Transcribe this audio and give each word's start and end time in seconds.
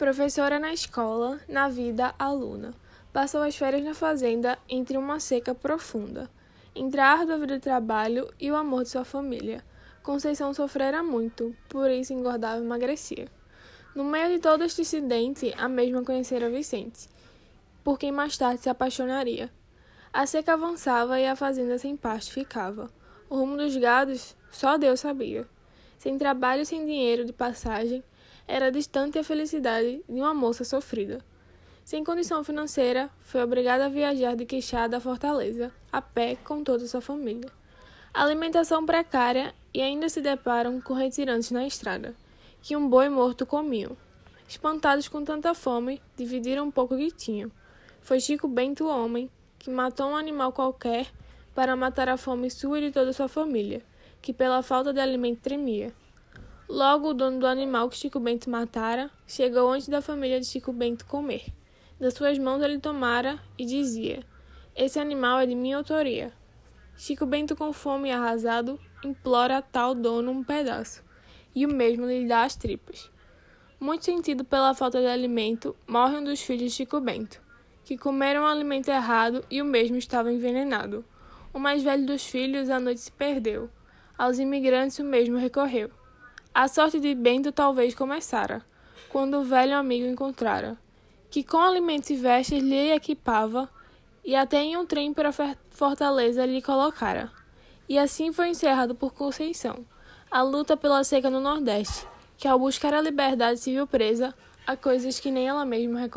Professora 0.00 0.58
na 0.58 0.72
escola, 0.72 1.38
na 1.46 1.68
vida, 1.68 2.14
aluna. 2.18 2.72
Passou 3.12 3.42
as 3.42 3.54
férias 3.54 3.84
na 3.84 3.92
fazenda 3.92 4.58
entre 4.66 4.96
uma 4.96 5.20
seca 5.20 5.54
profunda, 5.54 6.26
entre 6.74 7.02
a 7.02 7.06
árdua 7.06 7.36
vida 7.36 7.56
de 7.56 7.60
trabalho 7.60 8.32
e 8.40 8.50
o 8.50 8.56
amor 8.56 8.84
de 8.84 8.88
sua 8.88 9.04
família. 9.04 9.62
Conceição 10.02 10.54
sofrera 10.54 11.02
muito, 11.02 11.54
por 11.68 11.90
isso 11.90 12.14
engordava 12.14 12.62
e 12.62 12.64
emagrecia. 12.64 13.28
No 13.94 14.02
meio 14.02 14.30
de 14.30 14.38
todo 14.38 14.64
este 14.64 14.80
incidente, 14.80 15.52
a 15.58 15.68
mesma 15.68 16.02
conhecera 16.02 16.48
Vicente, 16.48 17.06
por 17.84 17.98
quem 17.98 18.10
mais 18.10 18.38
tarde 18.38 18.62
se 18.62 18.70
apaixonaria. 18.70 19.52
A 20.10 20.24
seca 20.24 20.54
avançava 20.54 21.20
e 21.20 21.26
a 21.26 21.36
fazenda 21.36 21.76
sem 21.76 21.94
pasto 21.94 22.32
ficava. 22.32 22.90
O 23.28 23.36
rumo 23.36 23.58
dos 23.58 23.76
gados 23.76 24.34
só 24.50 24.78
Deus 24.78 25.00
sabia. 25.00 25.46
Sem 25.98 26.16
trabalho 26.16 26.64
sem 26.64 26.86
dinheiro 26.86 27.26
de 27.26 27.34
passagem, 27.34 28.02
era 28.50 28.72
distante 28.72 29.16
a 29.16 29.22
felicidade 29.22 30.02
de 30.08 30.20
uma 30.20 30.34
moça 30.34 30.64
sofrida. 30.64 31.24
Sem 31.84 32.02
condição 32.02 32.42
financeira, 32.42 33.08
foi 33.20 33.40
obrigada 33.42 33.86
a 33.86 33.88
viajar 33.88 34.34
de 34.34 34.44
Quixada 34.44 34.96
a 34.96 35.00
Fortaleza, 35.00 35.72
a 35.92 36.02
pé 36.02 36.34
com 36.34 36.64
toda 36.64 36.86
sua 36.88 37.00
família. 37.00 37.48
alimentação 38.12 38.84
precária 38.84 39.54
e 39.72 39.80
ainda 39.80 40.08
se 40.08 40.20
deparam 40.20 40.80
com 40.80 40.94
retirantes 40.94 41.52
na 41.52 41.64
estrada, 41.64 42.12
que 42.60 42.74
um 42.74 42.88
boi 42.88 43.08
morto 43.08 43.46
comiam. 43.46 43.96
Espantados 44.48 45.06
com 45.06 45.24
tanta 45.24 45.54
fome, 45.54 46.02
dividiram 46.16 46.66
um 46.66 46.70
pouco 46.72 46.96
que 46.96 47.12
tinham. 47.12 47.52
Foi 48.02 48.18
Chico 48.18 48.48
Bento 48.48 48.84
o 48.84 48.88
homem 48.88 49.30
que 49.60 49.70
matou 49.70 50.08
um 50.08 50.16
animal 50.16 50.52
qualquer 50.52 51.06
para 51.54 51.76
matar 51.76 52.08
a 52.08 52.16
fome 52.16 52.50
sua 52.50 52.80
e 52.80 52.86
de 52.86 52.90
toda 52.90 53.12
sua 53.12 53.28
família, 53.28 53.80
que 54.20 54.32
pela 54.32 54.60
falta 54.60 54.92
de 54.92 54.98
alimento 54.98 55.40
tremia. 55.40 55.92
Logo, 56.72 57.08
o 57.08 57.14
dono 57.14 57.40
do 57.40 57.48
animal 57.48 57.88
que 57.88 57.96
Chico 57.96 58.20
Bento 58.20 58.48
matara 58.48 59.10
chegou 59.26 59.72
antes 59.72 59.88
da 59.88 60.00
família 60.00 60.38
de 60.38 60.46
Chico 60.46 60.72
Bento 60.72 61.04
comer. 61.04 61.46
Das 61.98 62.14
suas 62.14 62.38
mãos 62.38 62.62
ele 62.62 62.78
tomara 62.78 63.40
e 63.58 63.66
dizia: 63.66 64.22
Esse 64.76 65.00
animal 65.00 65.40
é 65.40 65.46
de 65.46 65.54
minha 65.56 65.78
autoria. 65.78 66.32
Chico 66.96 67.26
Bento, 67.26 67.56
com 67.56 67.72
fome 67.72 68.08
e 68.08 68.12
arrasado, 68.12 68.78
implora 69.04 69.56
a 69.58 69.62
tal 69.62 69.96
dono 69.96 70.30
um 70.30 70.44
pedaço, 70.44 71.02
e 71.52 71.66
o 71.66 71.68
mesmo 71.68 72.06
lhe 72.06 72.28
dá 72.28 72.44
as 72.44 72.54
tripas. 72.54 73.10
Muito 73.80 74.04
sentido 74.04 74.44
pela 74.44 74.72
falta 74.72 75.00
de 75.00 75.08
alimento, 75.08 75.74
morre 75.88 76.18
um 76.18 76.24
dos 76.24 76.40
filhos 76.40 76.70
de 76.70 76.70
Chico 76.70 77.00
Bento, 77.00 77.42
que 77.84 77.98
comeram 77.98 78.44
o 78.44 78.46
alimento 78.46 78.88
errado 78.88 79.44
e 79.50 79.60
o 79.60 79.64
mesmo 79.64 79.96
estava 79.96 80.32
envenenado. 80.32 81.04
O 81.52 81.58
mais 81.58 81.82
velho 81.82 82.06
dos 82.06 82.24
filhos 82.24 82.70
à 82.70 82.78
noite 82.78 83.00
se 83.00 83.10
perdeu. 83.10 83.68
Aos 84.16 84.38
imigrantes 84.38 85.00
o 85.00 85.04
mesmo 85.04 85.36
recorreu. 85.36 85.90
A 86.52 86.66
sorte 86.66 86.98
de 86.98 87.14
Bento 87.14 87.52
talvez 87.52 87.94
começara, 87.94 88.60
quando 89.08 89.38
o 89.38 89.44
velho 89.44 89.76
amigo 89.76 90.06
encontrara, 90.06 90.76
que 91.30 91.44
com 91.44 91.58
alimentos 91.58 92.10
e 92.10 92.16
vestes 92.16 92.60
lhe 92.60 92.90
equipava, 92.90 93.70
e 94.24 94.34
até 94.34 94.58
em 94.58 94.76
um 94.76 94.84
trem 94.84 95.14
para 95.14 95.30
Fortaleza 95.70 96.44
lhe 96.44 96.60
colocara. 96.60 97.30
E 97.88 97.96
assim 97.96 98.32
foi 98.32 98.48
encerrado 98.48 98.96
por 98.96 99.14
Conceição 99.14 99.86
a 100.28 100.42
luta 100.42 100.76
pela 100.76 101.04
seca 101.04 101.30
no 101.30 101.40
Nordeste, 101.40 102.06
que 102.36 102.48
ao 102.48 102.58
buscar 102.58 102.94
a 102.94 103.00
liberdade 103.00 103.60
se 103.60 103.70
viu 103.70 103.86
presa 103.86 104.34
a 104.66 104.76
coisas 104.76 105.20
que 105.20 105.30
nem 105.30 105.48
ela 105.48 105.64
mesma 105.64 106.00
reconhecia. 106.00 106.08